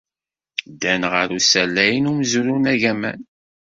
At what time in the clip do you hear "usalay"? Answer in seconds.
1.37-1.93